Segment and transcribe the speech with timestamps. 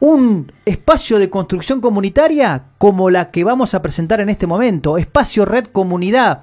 [0.00, 5.44] un espacio de construcción comunitaria como la que vamos a presentar en este momento, Espacio
[5.44, 6.40] Red Comunidad.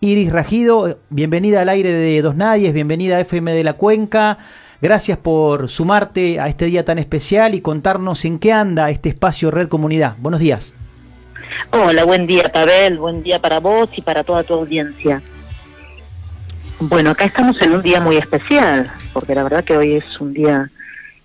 [0.00, 4.38] Iris Rajido, bienvenida al aire de Dos Nadies, bienvenida a FM de la Cuenca.
[4.80, 9.50] Gracias por sumarte a este día tan especial y contarnos en qué anda este espacio
[9.50, 10.16] Red Comunidad.
[10.18, 10.74] Buenos días.
[11.72, 12.98] Hola, buen día, Pavel.
[12.98, 15.20] Buen día para vos y para toda tu audiencia.
[16.80, 20.32] Bueno, acá estamos en un día muy especial, porque la verdad que hoy es un
[20.32, 20.70] día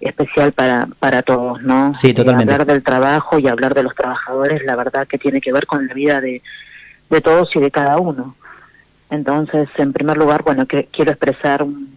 [0.02, 1.94] especial para, para todos, ¿no?
[1.94, 2.52] Sí, totalmente.
[2.52, 5.88] hablar del trabajo y hablar de los trabajadores, la verdad que tiene que ver con
[5.88, 6.42] la vida de,
[7.10, 8.36] de todos y de cada uno.
[9.10, 11.96] Entonces, en primer lugar, bueno, que, quiero expresar un,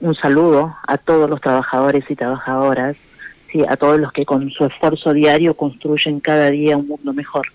[0.00, 2.96] un saludo a todos los trabajadores y trabajadoras,
[3.52, 7.46] sí, a todos los que con su esfuerzo diario construyen cada día un mundo mejor.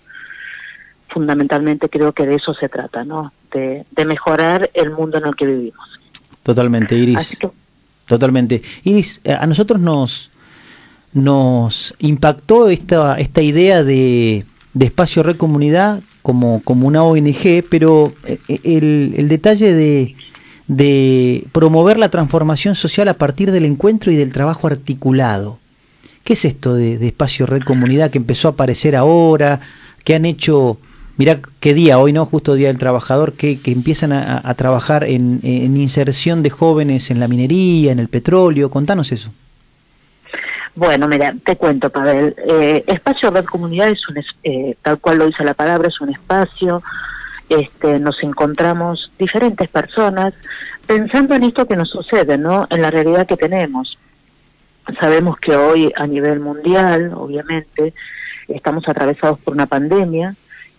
[1.08, 3.32] Fundamentalmente creo que de eso se trata, ¿no?
[3.52, 6.00] De, de mejorar el mundo en el que vivimos.
[6.42, 7.38] Totalmente, Iris.
[8.06, 8.62] Totalmente.
[8.84, 10.30] Iris, eh, a nosotros nos,
[11.12, 18.12] nos impactó esta, esta idea de, de Espacio Red Comunidad como, como una ONG, pero
[18.26, 20.16] eh, el, el detalle de
[20.66, 25.58] de promover la transformación social a partir del encuentro y del trabajo articulado.
[26.24, 29.60] ¿Qué es esto de, Espacio Red Comunidad que empezó a aparecer ahora?
[30.04, 30.76] que han hecho,
[31.16, 32.26] mira qué día hoy, ¿no?
[32.26, 37.28] Justo Día del Trabajador, que, que empiezan a, trabajar en, inserción de jóvenes en la
[37.28, 38.70] minería, en el petróleo.
[38.70, 39.32] Contanos eso.
[40.74, 42.34] Bueno, mira, te cuento, Pavel.
[42.48, 46.10] Eh, espacio Red Comunidad es un, eh, tal cual lo dice la palabra, es un
[46.10, 46.82] espacio
[47.48, 50.34] este, nos encontramos diferentes personas
[50.86, 52.66] pensando en esto que nos sucede, ¿no?
[52.70, 53.98] En la realidad que tenemos.
[55.00, 57.94] Sabemos que hoy a nivel mundial, obviamente,
[58.48, 60.34] estamos atravesados por una pandemia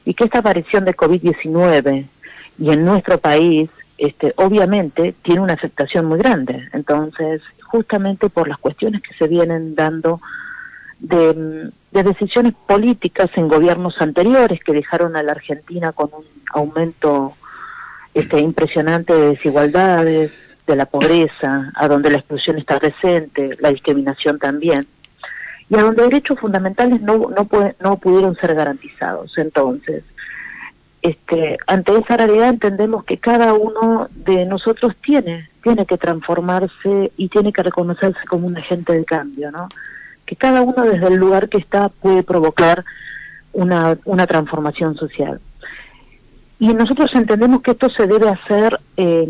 [0.05, 2.05] y que esta aparición de COVID-19
[2.59, 6.69] y en nuestro país, este, obviamente, tiene una afectación muy grande.
[6.73, 10.21] Entonces, justamente por las cuestiones que se vienen dando
[10.99, 17.33] de, decisiones políticas en gobiernos anteriores que dejaron a la Argentina con un aumento
[18.13, 20.31] este, impresionante de desigualdades,
[20.67, 24.87] de la pobreza, a donde la exclusión está presente, la discriminación también,
[25.69, 27.47] y a donde derechos fundamentales no, no,
[27.81, 29.37] no pudieron ser garantizados.
[29.37, 30.03] Entonces,
[31.01, 37.29] este, ante esa realidad entendemos que cada uno de nosotros tiene, tiene que transformarse y
[37.29, 39.67] tiene que reconocerse como un agente de cambio, ¿no?
[40.25, 42.83] que cada uno desde el lugar que está puede provocar
[43.53, 45.39] una, una transformación social.
[46.59, 49.27] Y nosotros entendemos que esto se debe hacer eh,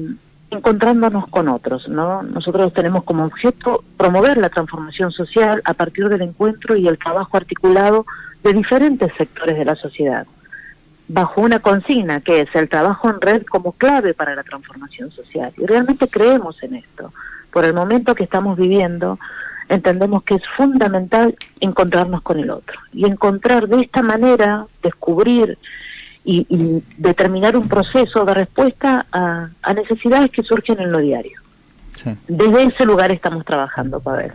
[0.56, 2.24] encontrándonos con otros, ¿no?
[2.24, 7.38] Nosotros tenemos como objeto promover la transformación social a partir del encuentro y el trabajo
[7.38, 8.06] articulado
[8.44, 10.26] de diferentes sectores de la sociedad,
[11.08, 15.52] bajo una consigna que es el trabajo en red como clave para la transformación social.
[15.58, 17.12] Y realmente creemos en esto.
[17.52, 19.18] Por el momento que estamos viviendo,
[19.70, 25.58] entendemos que es fundamental encontrarnos con el otro y encontrar de esta manera, descubrir
[26.26, 31.40] y, determinar un proceso de respuesta a, necesidades que surgen en lo diario.
[32.28, 34.34] Desde ese lugar estamos trabajando, ver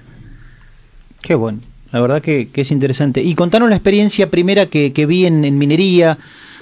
[1.20, 1.60] Qué bueno,
[1.92, 3.22] la verdad que, es interesante.
[3.22, 6.18] Y contanos la experiencia primera que, que vi en, en minería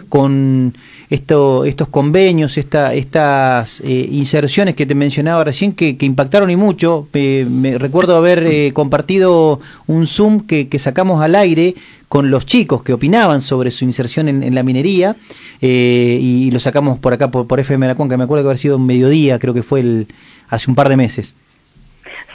[0.09, 0.75] con
[1.11, 7.09] esto, estos convenios, esta, estas eh, inserciones que te mencionaba recién que, impactaron y mucho.
[7.13, 11.75] me recuerdo haber eh, compartido un Zoom que, sacamos al aire
[12.09, 15.17] con los chicos que opinaban sobre su inserción en, la minería
[15.61, 18.49] eh, y lo sacamos por acá por, por FM de la Cuenca, me acuerdo que
[18.49, 20.07] haber sido un mediodía, creo que fue el,
[20.49, 21.37] hace un par de meses.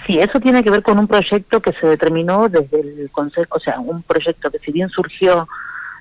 [0.06, 3.60] Sí, eso tiene que ver con un proyecto que se determinó desde el Consejo, o
[3.60, 5.48] sea, un proyecto que si bien surgió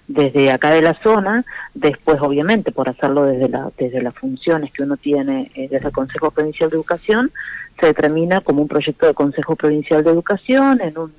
[0.09, 4.83] desde acá de la zona, después obviamente por hacerlo desde, la, desde las funciones que
[4.83, 7.31] uno tiene eh, desde el Consejo Provincial de Educación,
[7.79, 11.13] se determina como un proyecto de Consejo Provincial de Educación en un,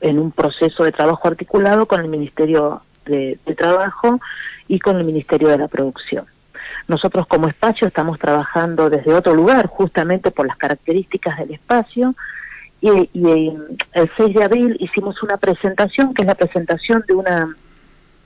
[0.00, 4.20] en un proceso de trabajo articulado con el Ministerio de, Trabajo
[4.68, 6.24] y con el Ministerio de la Producción.
[6.86, 12.14] Nosotros como espacio estamos trabajando desde otro lugar, justamente por las características del espacio,
[12.80, 13.52] y, y
[13.92, 17.54] el 6 de abril hicimos una presentación, que es la presentación de una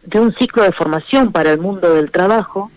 [0.07, 2.71] de un ciclo de formación para el mundo del trabajo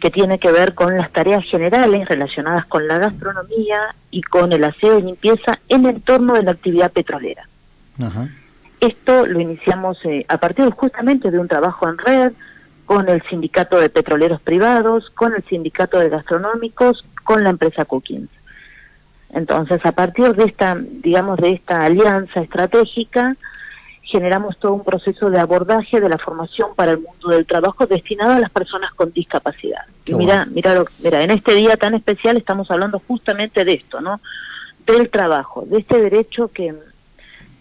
[0.00, 4.64] que tiene que ver con las tareas generales relacionadas con la gastronomía y con el
[4.64, 7.48] aseo y limpieza en el entorno de la actividad petrolera.
[8.80, 12.32] Esto lo iniciamos eh, a partir justamente de un trabajo en red
[12.84, 18.28] con el sindicato de petroleros privados, con el sindicato de gastronómicos, con la empresa Cookings.
[19.32, 23.36] Entonces, a partir de esta, digamos, de esta alianza estratégica,
[24.14, 28.34] generamos todo un proceso de abordaje de la formación para el mundo del trabajo destinado
[28.34, 29.80] a las personas con discapacidad.
[30.04, 34.20] y mira, mira, mira, en este día tan especial estamos hablando justamente de esto, ¿no?
[34.86, 36.72] Del trabajo, de este derecho que,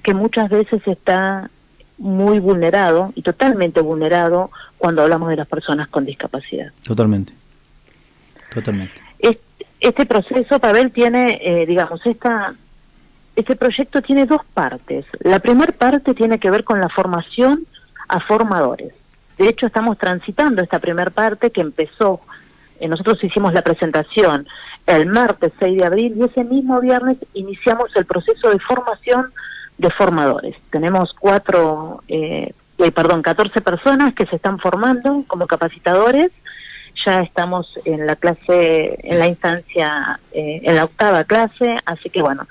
[0.04, 1.50] que muchas veces está
[1.98, 6.72] muy vulnerado y totalmente vulnerado cuando hablamos de las personas con discapacidad.
[6.84, 7.34] Totalmente,
[8.54, 9.02] totalmente.
[9.80, 12.54] Este, proceso, Pavel, tiene, eh, digamos, esta,
[13.36, 15.06] este proyecto tiene dos partes.
[15.20, 17.66] La primera parte tiene que ver con la formación
[18.08, 18.94] a formadores.
[19.38, 22.22] De hecho, estamos transitando esta primera parte que empezó,
[22.80, 24.46] eh, nosotros hicimos la presentación
[24.86, 29.32] el martes 6 de abril y ese mismo viernes iniciamos el proceso de formación
[29.78, 30.56] de formadores.
[30.70, 36.32] Tenemos cuatro, eh, eh perdón, 14 personas que se están formando como capacitadores.
[37.06, 42.22] Ya estamos en la clase, en la instancia, eh, en la octava clase, así que
[42.22, 42.46] bueno,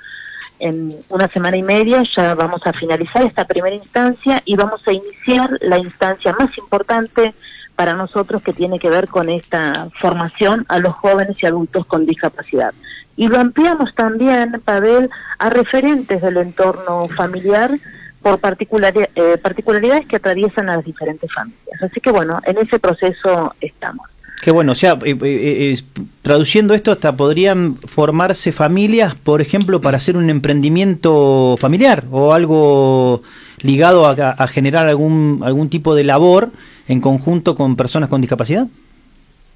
[0.63, 4.93] en una semana y media ya vamos a finalizar esta primera instancia y vamos a
[4.93, 7.35] iniciar la instancia más importante
[7.75, 12.07] para nosotros que tiene que ver con esta formación a los jóvenes y adultos con
[12.07, 12.73] discapacidad.
[13.17, 17.73] Y lo ampliamos también, Pavel, a referentes del entorno familiar
[18.23, 21.83] por eh, particularidades que atraviesan a las diferentes familias.
[21.83, 24.12] Así que bueno, en ese proceso estamos.
[24.43, 25.79] Qué bueno, o sea, eh, eh,
[26.21, 33.23] traduciendo esto, hasta podrían formarse familias, por ejemplo, para hacer un emprendimiento familiar o algo
[33.61, 36.51] ligado a, generar algún, algún tipo de labor
[36.89, 38.67] en conjunto con personas con discapacidad.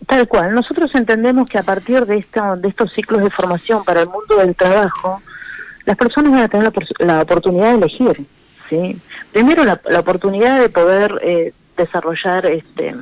[0.07, 0.55] Tal cual.
[0.55, 4.37] Nosotros entendemos que a partir de, esto, de estos ciclos de formación para el mundo
[4.37, 5.21] del trabajo,
[5.85, 8.25] las personas van a tener la, oportunidad de elegir.
[8.71, 8.97] ¿sí?
[9.33, 12.95] Primero, la, oportunidad de poder eh, desarrollar este,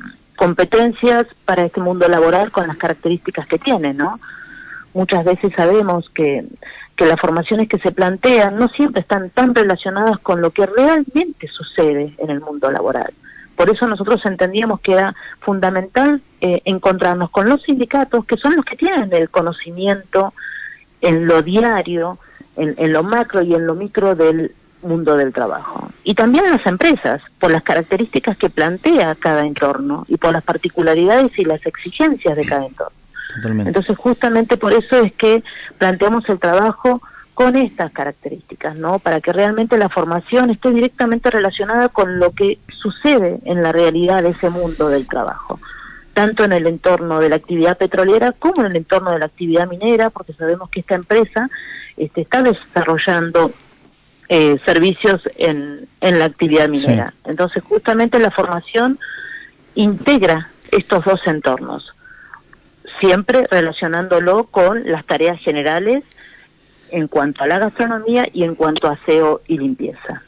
[0.45, 4.21] competencias para este mundo laboral con las características que tiene, ¿no?
[4.93, 6.45] Muchas veces sabemos que,
[6.97, 11.49] que las formaciones que se plantean no siempre están tan relacionadas con lo que realmente
[11.49, 13.15] sucede en el mundo laboral.
[13.57, 18.67] Por eso nosotros entendíamos que era fundamental eh, encontrarnos con los sindicatos, que son los
[18.67, 20.35] que tienen el conocimiento
[21.01, 22.19] en lo diario,
[22.57, 24.53] en, lo macro y en lo micro del
[24.85, 25.89] mundo del trabajo.
[26.05, 31.39] Y también las empresas, por las características que plantea cada entorno y por las particularidades
[31.39, 32.97] y las exigencias de cada entorno.
[33.67, 35.43] Entonces, justamente por eso es que
[35.79, 37.03] planteamos el trabajo
[37.35, 39.01] con estas características, ¿no?
[39.01, 44.23] Para que realmente la formación esté directamente relacionada con lo que sucede en la realidad
[44.23, 45.59] de ese mundo del trabajo,
[46.15, 49.69] tanto en el entorno de la actividad petrolera como en el entorno de la actividad
[49.69, 51.51] minera, porque sabemos que esta empresa
[51.97, 53.51] este, está desarrollando
[54.29, 57.15] eh, servicios en, en la actividad minera.
[57.25, 58.99] Entonces, justamente la formación
[59.75, 61.95] integra estos dos entornos,
[63.01, 66.05] siempre relacionándolo con las tareas generales
[66.91, 70.23] en cuanto a la gastronomía y en cuanto a aseo y limpieza.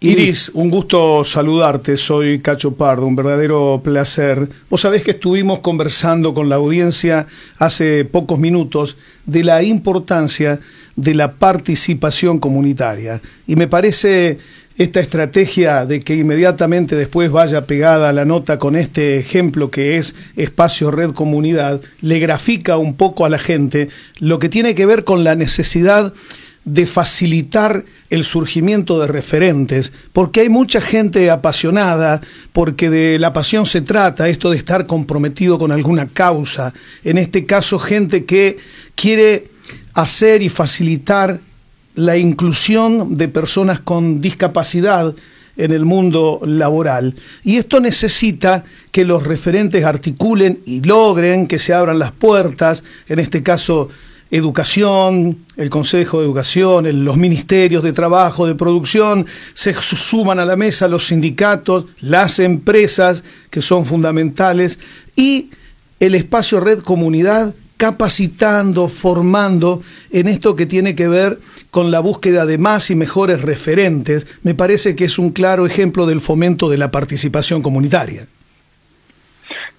[0.00, 4.48] Iris, un gusto saludarte, soy Cacho Pardo, un verdadero placer.
[4.68, 7.28] Vos sabés que estuvimos conversando con la audiencia
[7.58, 8.96] hace pocos minutos
[9.26, 10.58] de la importancia
[10.96, 13.20] de la participación comunitaria.
[13.46, 14.38] Y me parece
[14.78, 20.14] esta estrategia de que inmediatamente después vaya pegada la nota con este ejemplo que es
[20.36, 25.04] espacio red comunidad, le grafica un poco a la gente lo que tiene que ver
[25.04, 26.12] con la necesidad
[26.64, 32.20] de facilitar el surgimiento de referentes, porque hay mucha gente apasionada,
[32.52, 36.72] porque de la pasión se trata, esto de estar comprometido con alguna causa,
[37.02, 38.58] en este caso gente que
[38.94, 39.48] quiere
[39.94, 41.40] hacer y facilitar
[41.94, 45.14] la inclusión de personas con discapacidad
[45.56, 47.14] en el mundo laboral.
[47.44, 53.18] Y esto necesita que los referentes articulen y logren que se abran las puertas, en
[53.18, 53.90] este caso
[54.30, 60.56] educación, el Consejo de Educación, los ministerios de trabajo, de producción, se suman a la
[60.56, 64.78] mesa los sindicatos, las empresas, que son fundamentales,
[65.14, 65.50] y
[66.00, 71.40] el espacio Red Comunidad capacitando, formando en esto que tiene que ver
[71.72, 76.06] con la búsqueda de más y mejores referentes, me parece que es un claro ejemplo
[76.06, 78.28] del fomento de la participación comunitaria.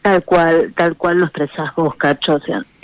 [0.02, 2.42] Tal cual, tal cual los tres vos, Cacho.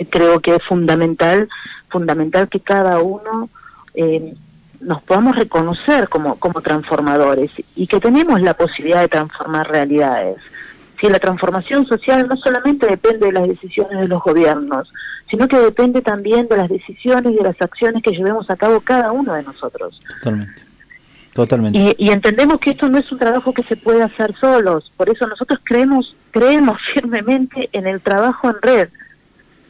[0.08, 1.50] creo que es fundamental,
[1.90, 3.50] fundamental que cada uno
[3.92, 4.32] eh,
[4.80, 10.38] nos podamos reconocer como, como transformadores y que tenemos la posibilidad de transformar realidades.
[11.00, 14.92] Si la transformación social no solamente depende de las decisiones de los gobiernos,
[15.30, 18.80] sino que depende también de las decisiones y de las acciones que llevemos a cabo
[18.80, 20.00] cada uno de nosotros.
[20.18, 20.70] Totalmente.
[21.32, 21.94] Totalmente.
[21.96, 25.26] Y, entendemos que esto no es un trabajo que se puede hacer solos, por eso
[25.28, 28.88] nosotros creemos, creemos firmemente en el trabajo en red,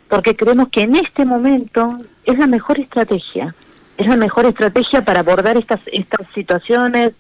[0.09, 3.55] porque creemos que en este momento es la mejor estrategia,
[3.99, 7.13] es la mejor estrategia para abordar estas, estas situaciones,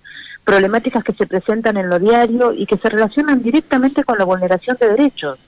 [0.50, 4.76] problemáticas que se presentan en lo diario y que se relacionan directamente con la vulneración
[4.80, 5.38] de derechos.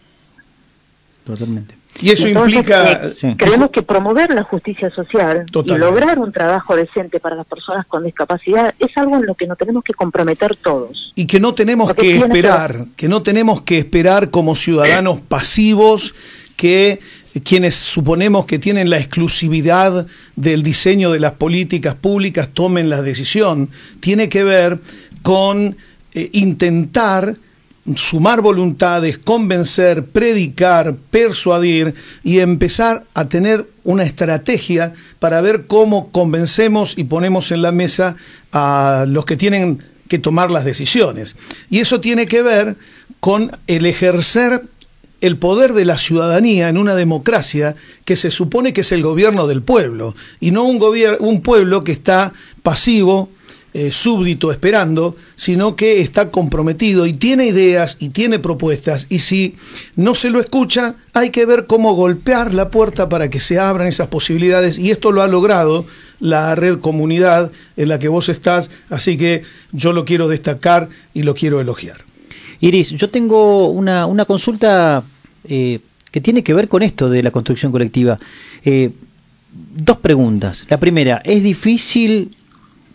[1.24, 1.74] Totalmente.
[2.00, 3.08] Y eso implica...
[3.20, 7.84] Eh, creemos que promover la justicia social y lograr un trabajo decente para las personas
[7.86, 11.12] con discapacidad es algo en lo que nos tenemos que comprometer todos.
[11.16, 16.14] Y que no tenemos que esperar, que no tenemos que esperar como ciudadanos pasivos
[16.56, 17.00] que
[17.40, 23.70] quienes suponemos que tienen la exclusividad del diseño de las políticas públicas tomen la decisión.
[24.00, 24.78] Tiene que ver
[25.22, 25.76] con
[26.14, 27.36] eh, intentar
[27.96, 36.94] sumar voluntades, convencer, predicar, persuadir y empezar a tener una estrategia para ver cómo convencemos
[36.96, 38.16] y ponemos en la mesa
[38.52, 41.36] a los que tienen que tomar las decisiones.
[41.70, 42.76] Y eso tiene que ver
[43.18, 44.62] con el ejercer
[45.22, 49.46] el poder de la ciudadanía en una democracia que se supone que es el gobierno
[49.46, 50.82] del pueblo y no un,
[51.20, 53.30] un pueblo que está pasivo,
[53.72, 59.06] eh, súbdito esperando, sino que está comprometido y tiene ideas y tiene propuestas.
[59.10, 59.54] Y si
[59.94, 63.86] no se lo escucha, hay que ver cómo golpear la puerta para que se abran
[63.86, 64.78] esas posibilidades.
[64.78, 65.86] Y esto lo ha logrado
[66.18, 68.70] la red comunidad en la que vos estás.
[68.90, 71.98] Así que yo lo quiero destacar y lo quiero elogiar.
[72.60, 75.02] Iris, yo tengo una, una consulta
[75.48, 75.80] eh,
[76.10, 78.18] que tiene que ver con esto de la construcción colectiva.
[78.64, 78.90] Eh,
[79.52, 80.66] dos preguntas.
[80.68, 82.34] La primera, ¿es difícil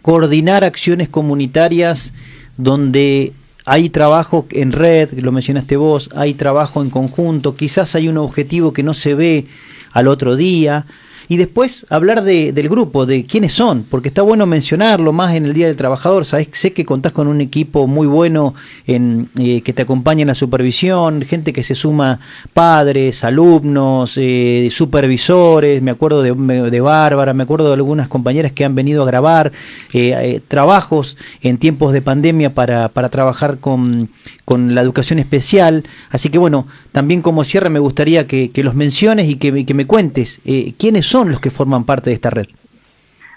[0.02, 2.14] coordinar acciones comunitarias
[2.58, 3.34] donde
[3.66, 8.72] hay trabajo en red, lo mencionaste vos, hay trabajo en conjunto, quizás hay un objetivo
[8.72, 9.46] que no se ve
[9.92, 10.86] al otro día,
[11.30, 15.46] y después hablar de, del grupo, de quiénes son, porque está bueno mencionarlo más en
[15.46, 16.26] el Día del Trabajador.
[16.26, 18.56] Sabes, sé que contás con un equipo muy bueno
[18.86, 22.20] en, eh, que te acompaña en la supervisión, gente que se suma,
[22.54, 26.34] padres, alumnos, eh, supervisores, me acuerdo de,
[26.70, 29.52] de, Bárbara, me acuerdo de algunas compañeras que han venido a grabar
[29.94, 34.10] eh, trabajos en tiempos de pandemia para, para trabajar con,
[34.46, 35.84] con la educación especial.
[36.10, 39.86] Así que bueno, también como cierre me gustaría que, los menciones y que, que me
[39.86, 40.42] cuentes
[40.78, 42.46] quiénes son son los que forman parte de esta red?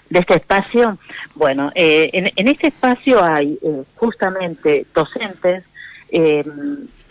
[0.07, 0.99] De este espacio,
[1.33, 5.63] bueno, eh, en, este espacio hay eh, justamente docentes,
[6.11, 6.45] eh,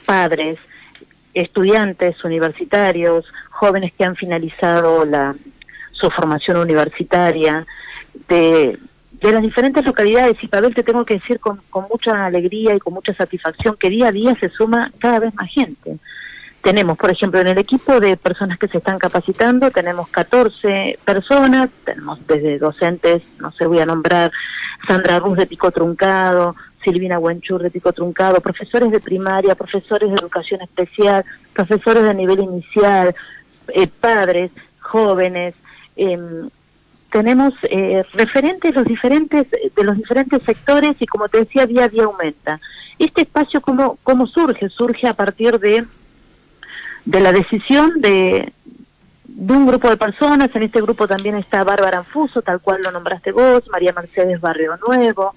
[0.07, 0.59] padres,
[1.35, 5.35] estudiantes universitarios, jóvenes que han finalizado la,
[5.91, 7.67] su formación universitaria,
[8.29, 8.79] de,
[9.23, 10.37] las diferentes localidades.
[10.41, 13.91] Y Pavel, te tengo que decir con, con mucha alegría y con mucha satisfacción que
[13.91, 15.97] día a día se suma cada vez más gente.
[16.63, 21.71] Tenemos, por ejemplo, en el equipo de personas que se están capacitando, tenemos 14 personas,
[21.85, 24.31] tenemos desde docentes, no sé, voy a nombrar
[24.87, 30.17] Sandra Ruz de Pico Truncado, Silvina Buenchur de Pico Truncado, profesores de primaria, profesores de
[30.17, 31.25] educación especial,
[31.55, 33.15] profesores de nivel inicial,
[33.69, 34.51] eh, padres,
[34.81, 35.55] jóvenes,
[35.97, 36.51] em,
[37.11, 41.89] tenemos eh, referentes los diferentes de los diferentes sectores y como te decía día a
[41.89, 42.61] día aumenta.
[42.99, 45.85] Este espacio cómo cómo surge, surge a partir de
[47.05, 48.53] de la decisión de,
[49.25, 52.91] de un grupo de personas, en este grupo también está Bárbara Anfuso, tal cual lo
[52.91, 55.35] nombraste vos, María Mercedes Barrio Nuevo,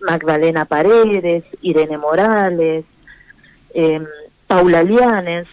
[0.00, 2.84] Magdalena Paredes, Irene Morales,
[3.74, 4.02] eh,
[4.46, 5.46] Paula Lianes,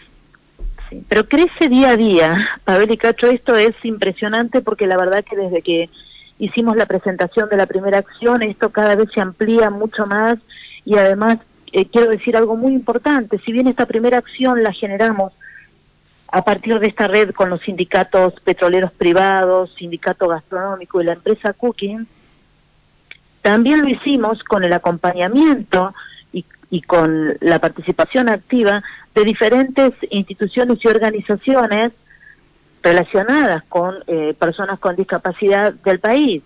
[1.08, 5.36] pero crece día a día, Pavel y Cacho, esto es impresionante porque la verdad que
[5.36, 5.88] desde que
[6.38, 10.38] hicimos la presentación de la primera acción, esto cada vez se amplía mucho más.
[10.84, 11.38] Y además
[11.72, 15.32] eh, quiero decir algo muy importante, si bien esta primera acción la generamos
[16.28, 21.52] a partir de esta red con los sindicatos petroleros privados, sindicato gastronómico y la empresa
[21.52, 22.06] Cooking,
[23.42, 25.94] también lo hicimos con el acompañamiento
[26.32, 28.82] y, y con la participación activa
[29.14, 31.92] de diferentes instituciones y organizaciones
[32.82, 36.42] relacionadas con eh, personas con discapacidad del país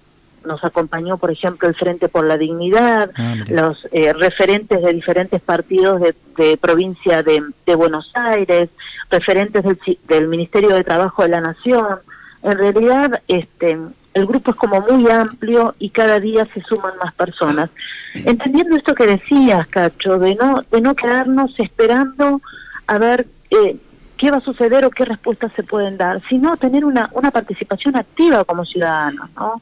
[0.48, 5.40] nos acompañó, por ejemplo, el Frente por la Dignidad, ah, los eh, referentes de diferentes
[5.40, 7.42] partidos de, provincia de,
[7.76, 8.70] Buenos Aires,
[9.10, 9.78] referentes del,
[10.08, 11.98] del, Ministerio de Trabajo de la Nación.
[12.42, 13.78] En realidad, este,
[14.14, 17.70] el grupo es como muy amplio y cada día se suman más personas.
[18.14, 22.40] Entendiendo esto que decías, Cacho, de no, de no quedarnos esperando
[22.86, 23.76] a ver eh,
[24.16, 27.96] qué va a suceder o qué respuestas se pueden dar, sino tener una, una participación
[27.96, 29.54] activa como ciudadanos, ¿no?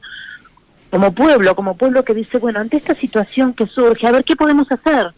[0.89, 4.35] Como pueblo, como pueblo que dice, bueno, ante esta situación que surge, a ver qué
[4.35, 5.11] podemos hacer,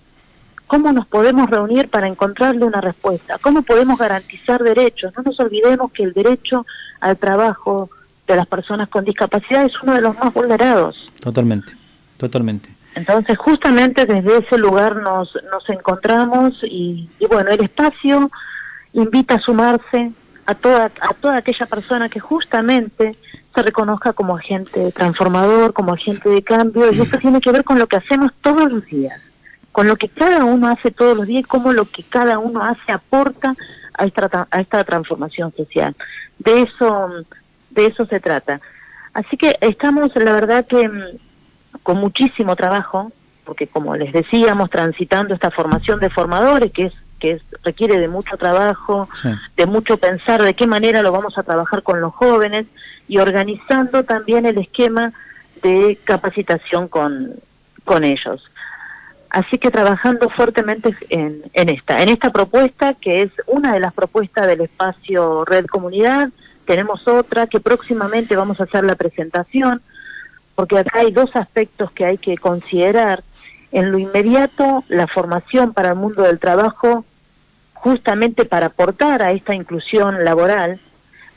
[0.67, 5.13] cómo nos podemos reunir para encontrarle una respuesta, cómo podemos garantizar derechos.
[5.15, 6.65] No nos olvidemos que el derecho
[7.01, 7.89] al trabajo
[8.27, 11.11] de las personas con discapacidad es uno de los más vulnerados.
[11.19, 11.73] Totalmente,
[12.17, 12.69] totalmente.
[12.95, 18.29] Entonces, justamente desde ese lugar nos, nos encontramos y, y bueno, el espacio
[18.93, 20.11] invita a sumarse
[20.49, 23.15] a toda, a toda aquella persona que justamente
[23.53, 27.77] se reconozca como agente transformador, como agente de cambio, y esto tiene que ver con
[27.77, 29.21] lo que hacemos todos los días,
[29.71, 32.63] con lo que cada uno hace todos los días y cómo lo que cada uno
[32.63, 33.55] hace aporta
[33.93, 35.95] a esta, a esta transformación social.
[36.39, 37.09] De eso,
[37.69, 38.59] de eso se trata.
[39.13, 41.03] Así que estamos, la verdad que mm,
[41.83, 43.11] con muchísimo trabajo,
[43.45, 48.37] porque como les decíamos, transitando esta formación de formadores, que es que requiere de mucho
[48.37, 49.07] trabajo,
[49.55, 52.65] de mucho pensar de qué manera lo vamos a trabajar con los jóvenes
[53.07, 55.13] y organizando también el esquema
[55.61, 57.33] de capacitación con,
[57.85, 58.49] con ellos.
[59.29, 63.93] Así que trabajando fuertemente en, en esta, en esta propuesta que es una de las
[63.93, 66.29] propuestas del espacio Red Comunidad,
[66.65, 69.81] tenemos otra que próximamente vamos a hacer la presentación,
[70.53, 73.23] porque acá hay dos aspectos que hay que considerar.
[73.71, 77.05] En lo inmediato, la formación para el mundo del trabajo,
[77.79, 80.79] justamente para aportar a esta inclusión laboral,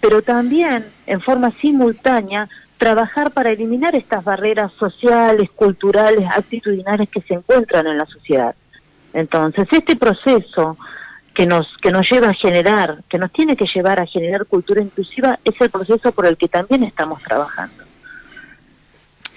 [0.01, 7.35] pero también en forma simultánea trabajar para eliminar estas barreras sociales, culturales, actitudinales que se
[7.35, 8.57] encuentran en la sociedad.
[9.15, 10.77] Entonces, este proceso
[11.33, 14.83] que nos que nos lleva a generar, que nos tiene que llevar a generar cultura
[14.83, 17.85] inclusiva, es el proceso por el que también estamos trabajando.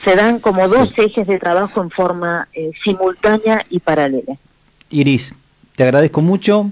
[0.04, 4.38] Se dan como dos ejes de trabajo en forma eh, simultánea y paralela.
[4.90, 5.36] Iris,
[5.76, 6.72] te agradezco mucho.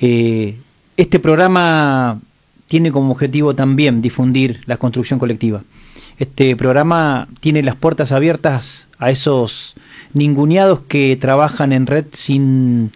[0.00, 0.56] Eh,
[0.96, 2.20] este programa
[2.66, 5.62] tiene como objetivo también difundir la construcción colectiva.
[6.18, 9.74] Este programa tiene las puertas abiertas a esos
[10.12, 12.92] ninguneados que trabajan en red sin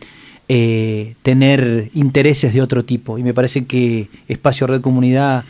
[0.48, 3.18] eh, tener intereses de otro tipo.
[3.18, 5.44] Y me parece que Espacio Red Comunidad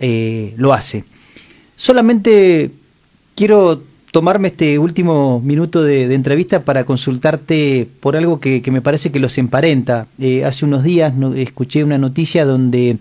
[0.00, 1.04] eh, lo hace.
[1.76, 2.70] Solamente
[3.34, 3.82] quiero
[4.14, 9.38] tomarme este último minuto de, entrevista para consultarte por algo que, me parece que los
[9.38, 10.06] emparenta.
[10.20, 12.98] Eh, hace unos días escuché una noticia donde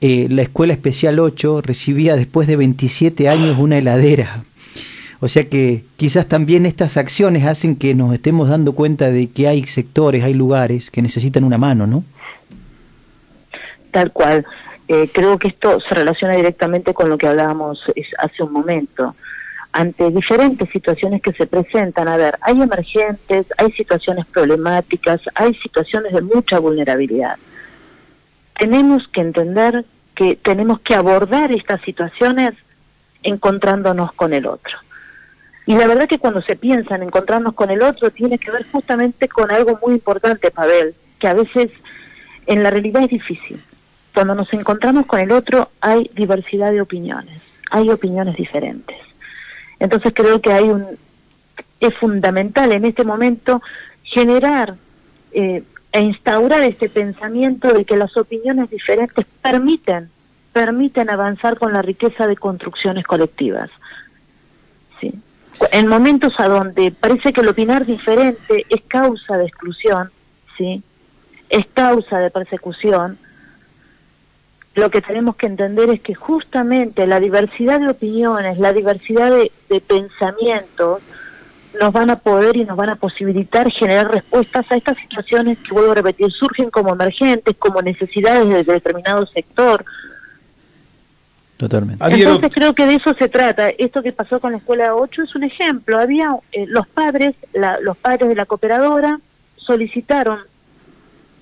[0.00, 4.42] eh, la Escuela Especial 8 recibía después de 27 años una heladera.
[5.20, 9.46] O sea que quizás también estas acciones hacen que nos estemos dando cuenta de que
[9.46, 12.02] hay sectores, hay lugares que necesitan una mano, ¿no?
[13.92, 14.44] Tal cual.
[14.88, 17.84] Eh, creo que esto se relaciona directamente con lo que hablábamos
[18.18, 19.14] hace un momento.
[19.72, 26.12] Ante diferentes situaciones que se presentan, a ver, hay emergentes, hay situaciones problemáticas, hay situaciones
[26.12, 27.36] de mucha vulnerabilidad
[28.58, 32.54] tenemos que entender que tenemos que abordar estas situaciones
[33.22, 34.76] encontrándonos con el otro.
[35.64, 38.66] Y la verdad que cuando se piensa en encontrarnos con el otro tiene que ver
[38.70, 41.70] justamente con algo muy importante, Pavel, que a veces
[42.46, 43.62] en la realidad es difícil.
[44.12, 48.96] Cuando nos encontramos con el otro hay diversidad de opiniones, hay opiniones diferentes.
[49.80, 50.98] Entonces creo que hay un
[51.80, 53.62] es fundamental en este momento
[54.02, 54.74] generar
[55.32, 55.62] eh,
[55.92, 60.10] e instaurar este pensamiento de que las opiniones diferentes permiten,
[60.52, 63.70] permiten avanzar con la riqueza de construcciones colectivas.
[65.00, 65.14] ¿sí?
[65.72, 70.10] En momentos a donde parece que el opinar diferente es causa de exclusión,
[70.56, 70.82] ¿sí?
[71.48, 73.18] es causa de persecución,
[74.78, 79.50] lo que tenemos que entender es que justamente la diversidad de opiniones, la diversidad de,
[79.68, 81.02] de pensamientos,
[81.80, 85.72] nos van a poder y nos van a posibilitar generar respuestas a estas situaciones que,
[85.72, 89.84] vuelvo a repetir, surgen como emergentes, como necesidades de determinado sector.
[91.56, 92.04] Totalmente.
[92.04, 93.68] Entonces creo que de eso se trata.
[93.70, 95.98] Esto que pasó con la escuela 8 es un ejemplo.
[95.98, 97.34] Había eh, los padres,
[97.82, 99.18] los padres de la cooperadora
[99.56, 100.38] solicitaron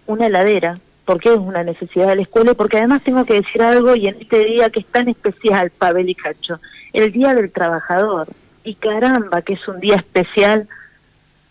[0.07, 3.63] una heladera porque es una necesidad de la escuela y porque además tengo que decir
[3.63, 6.61] algo y en este día que es tan especial, Pavel y Cacho,
[6.93, 8.27] el Día del Trabajador
[8.65, 10.69] y caramba que es un día especial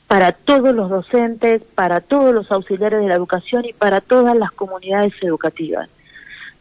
[0.07, 4.51] para todos los docentes, para todos los auxiliares de la educación y para todas las
[4.51, 5.89] comunidades educativas.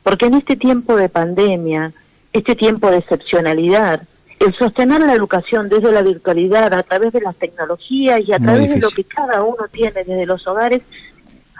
[0.04, 1.92] Porque en este tiempo de pandemia,
[2.32, 4.02] este tiempo de excepcionalidad,
[4.38, 8.70] el sostener la educación desde la virtualidad, a través de las tecnologías y a través
[8.70, 10.82] de lo que cada uno tiene desde los hogares,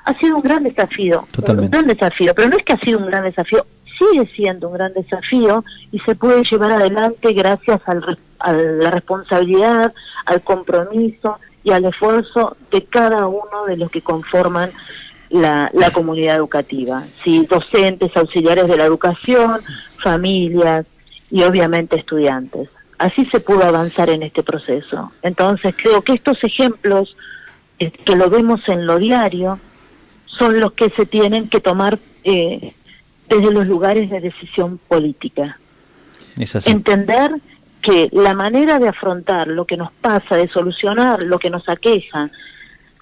[0.04, 1.26] ha sido un gran desafío.
[1.48, 3.66] Un gran desafío, pero no es que ha sido un gran desafío,
[3.98, 9.94] sigue siendo un gran desafío y se puede llevar adelante gracias al, a la responsabilidad,
[10.26, 14.70] al compromiso y al esfuerzo de cada uno de los que conforman
[15.30, 17.46] la, la comunidad educativa, ¿sí?
[17.48, 19.60] docentes, auxiliares de la educación,
[19.96, 20.86] familias
[21.30, 22.68] y obviamente estudiantes.
[22.98, 25.12] Así se pudo avanzar en este proceso.
[25.22, 27.16] Entonces creo que estos ejemplos
[27.78, 29.58] eh, que lo vemos en lo diario
[30.38, 32.72] son los que se tienen que tomar eh,
[33.28, 35.58] desde los lugares de decisión política.
[36.64, 37.30] Entender
[37.80, 42.30] que la manera de afrontar lo que nos pasa, de solucionar lo que nos aqueja,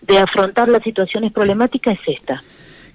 [0.02, 2.42] de afrontar las situaciones problemáticas es esta.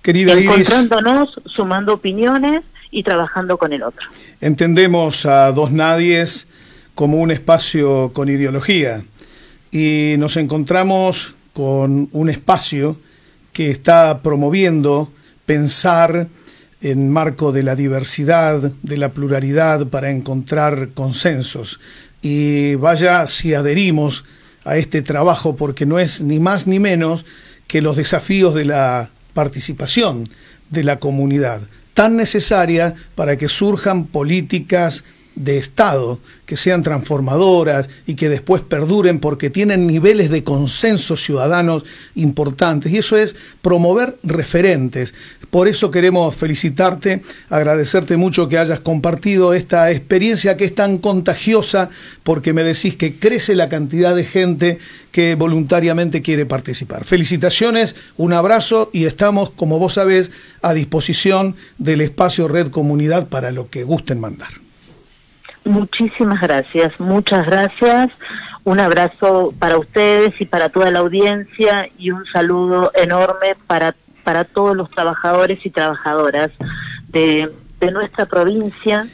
[0.02, 4.06] Querida Encontrándonos, sumando opiniones y trabajando con el otro.
[4.42, 6.48] Entendemos a Dos Nadies
[6.94, 9.04] como un espacio con ideología
[9.72, 12.98] y nos encontramos con un espacio
[13.58, 15.12] que está promoviendo
[15.48, 16.28] pensar
[16.80, 21.80] en marco de la diversidad, de la pluralidad para encontrar consensos.
[22.22, 24.26] Y vaya si adherimos
[24.64, 27.26] a este trabajo porque no es ni más ni menos
[27.66, 30.30] que los desafíos de la participación
[30.70, 31.62] de la comunidad,
[31.96, 35.04] tan necesaria para que surjan políticas
[35.38, 41.84] de Estado que sean transformadoras y que después perduren porque tienen niveles de consenso ciudadanos
[42.16, 42.92] importantes.
[42.92, 45.14] Y eso es promover referentes.
[45.50, 51.90] Por eso queremos felicitarte, agradecerte mucho que hayas compartido esta experiencia que es tan contagiosa
[52.24, 54.78] porque me decís que crece la cantidad de gente
[55.12, 57.04] que voluntariamente quiere participar.
[57.04, 63.52] Felicitaciones, un abrazo y estamos, como vos sabés, a disposición del espacio Red Comunidad para
[63.52, 64.67] lo que gusten mandar.
[65.68, 68.12] Muchísimas gracias, muchas gracias.
[68.64, 74.44] Un abrazo para ustedes y para toda la audiencia y un saludo enorme para, para
[74.44, 76.52] todos los trabajadores y trabajadoras
[77.08, 77.50] de,
[77.80, 79.08] de nuestra provincia,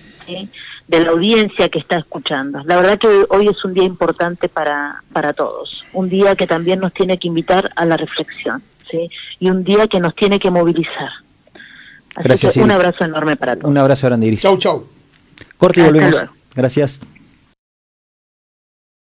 [0.87, 2.61] de la audiencia que está escuchando.
[2.65, 6.79] La verdad que hoy es un día importante para, para todos, un día que también
[6.79, 9.09] nos tiene que invitar a la reflexión ¿sí?
[9.39, 11.09] y un día que nos tiene que movilizar.
[12.15, 13.69] Así gracias, que un abrazo enorme para todos.
[13.69, 14.41] Un abrazo grande, Iris.
[14.41, 14.87] Chau, chau.
[15.57, 16.25] Corte y volvemos.
[16.55, 17.01] Gracias.